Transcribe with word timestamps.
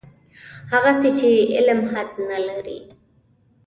هغسې 0.71 1.09
چې 1.19 1.29
علم 1.55 1.79
حد 1.91 2.09
نه 2.29 2.37
لري. 2.47 2.79